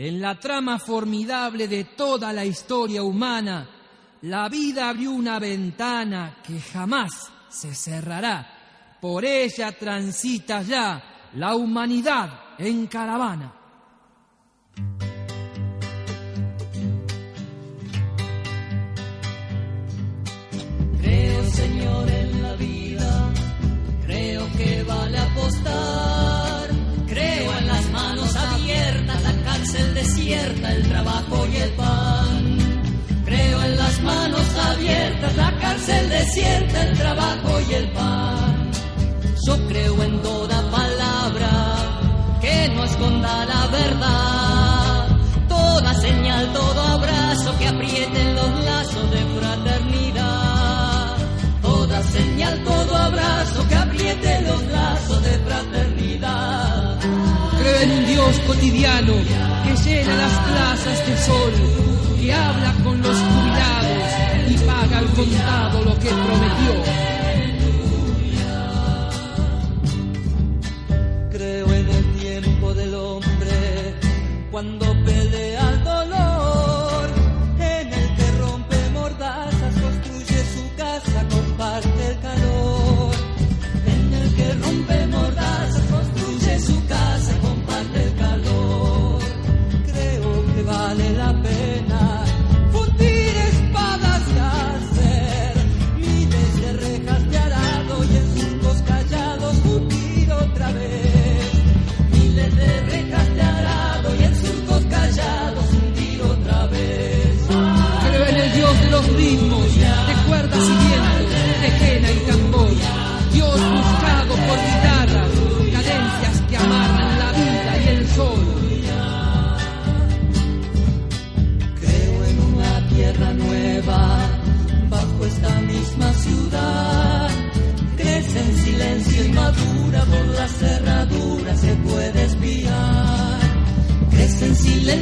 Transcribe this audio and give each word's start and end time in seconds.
En 0.00 0.20
la 0.20 0.38
trama 0.38 0.78
formidable 0.78 1.66
de 1.66 1.82
toda 1.82 2.32
la 2.32 2.44
historia 2.44 3.02
humana, 3.02 3.68
la 4.22 4.48
vida 4.48 4.90
abrió 4.90 5.10
una 5.10 5.40
ventana 5.40 6.36
que 6.40 6.60
jamás 6.60 7.32
se 7.48 7.74
cerrará. 7.74 8.96
Por 9.00 9.24
ella 9.24 9.72
transita 9.72 10.62
ya 10.62 11.30
la 11.34 11.56
humanidad 11.56 12.30
en 12.58 12.86
caravana. 12.86 13.52
El 30.78 30.88
trabajo 30.88 31.46
y 31.52 31.56
el 31.56 31.70
pan. 31.72 32.58
Creo 33.24 33.62
en 33.62 33.76
las 33.76 34.00
manos 34.02 34.46
abiertas, 34.70 35.36
la 35.36 35.50
cárcel 35.58 36.08
desierta, 36.08 36.82
el 36.84 36.98
trabajo 36.98 37.60
y 37.68 37.74
el 37.74 37.90
pan. 37.92 38.70
Yo 39.46 39.54
creo 39.68 40.02
en 40.02 40.22
toda 40.22 40.58
palabra 40.70 41.50
que 42.40 42.68
no 42.74 42.84
esconda 42.84 43.44
la 43.46 43.66
verdad. 43.66 45.08
Toda 45.48 45.94
señal, 45.94 46.52
todo 46.52 46.80
abrazo 46.80 47.58
que 47.58 47.68
aprieten 47.68 48.27
En 57.80 57.92
un 57.92 58.06
Dios 58.06 58.40
cotidiano 58.40 59.12
que 59.64 59.76
llena 59.84 60.14
las 60.16 60.32
plazas 60.48 61.06
de 61.06 61.16
sol, 61.16 61.52
que 62.20 62.32
habla 62.32 62.74
con 62.82 63.00
los 63.00 63.16
jubilados 63.16 64.02
y 64.50 64.54
paga 64.66 64.98
al 64.98 65.06
contado 65.06 65.84
lo 65.84 65.98
que 66.00 66.08
prometió. 66.08 66.72
Creo 71.30 71.66
en 71.72 71.88
el 71.88 72.04
tiempo 72.18 72.74
del 72.74 72.94
hombre 72.96 73.94
cuando 74.50 74.86
pelea 75.04 75.47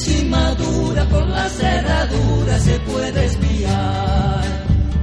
en 0.00 0.06
silencio 0.06 0.20
y 0.20 0.24
madura 0.24 1.04
por 1.06 1.26
las 1.28 1.52
cerraduras 1.52 2.62
se 2.62 2.78
puede 2.80 3.24
espiar. 3.26 4.42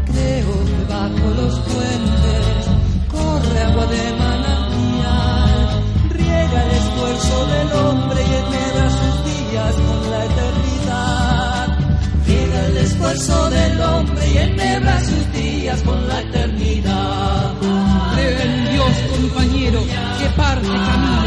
Creo 0.06 0.66
que 0.66 0.84
bajo 0.90 1.30
los 1.36 1.60
puentes 1.60 2.68
corre 3.12 3.62
agua 3.64 3.86
de 3.88 4.14
manantial. 4.14 5.84
Riega 6.10 6.64
el 6.64 6.72
esfuerzo 6.72 7.46
del 7.48 7.72
hombre 7.74 8.22
y 8.22 8.34
enhebra 8.34 8.90
sus 8.90 9.26
días 9.26 9.76
con 9.76 10.12
la 10.12 10.26
eternidad. 10.26 11.78
Riega 12.26 12.66
el 12.68 12.78
esfuerzo 12.78 13.50
del 13.50 13.82
hombre 13.82 14.32
y 14.32 14.38
enhebra 14.38 15.00
sus 15.00 15.32
días 15.34 15.82
con 15.84 16.08
la 16.08 16.22
eternidad. 16.22 17.54
Creo 18.14 18.40
en 18.40 18.72
Dios 18.72 18.92
compañero 19.12 19.80
que 20.20 20.30
parte 20.36 20.68
caminos 20.68 21.27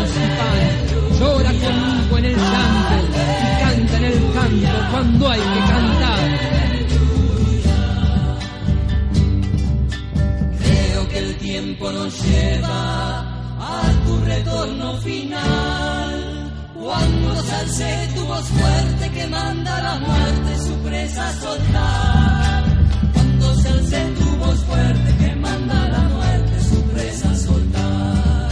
nos 11.78 12.22
lleva 12.24 13.20
a 13.58 13.82
tu 14.04 14.16
retorno 14.24 14.96
final. 14.98 16.52
Cuando 16.74 17.30
alce 17.30 18.08
tu 18.14 18.24
voz 18.24 18.46
fuerte 18.48 19.10
que 19.12 19.26
manda 19.28 19.82
la 19.82 19.98
muerte 19.98 20.58
su 20.58 20.74
presa 20.82 21.28
a 21.28 21.32
soltar. 21.32 22.64
Cuando 23.12 23.50
alce 23.50 24.12
tu 24.18 24.36
voz 24.36 24.64
fuerte 24.64 25.16
que 25.18 25.36
manda 25.36 25.88
la 25.88 26.02
muerte 26.08 26.60
su 26.70 26.82
presa 26.84 27.30
a 27.30 27.36
soltar. 27.36 28.48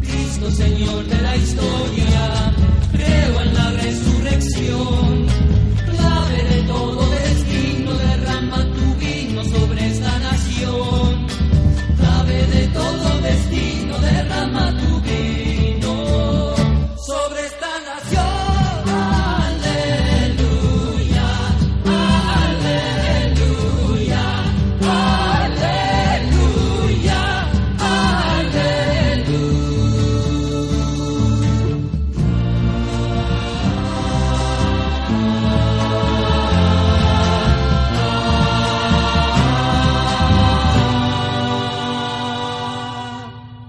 Cristo 0.00 0.50
Señor 0.50 1.06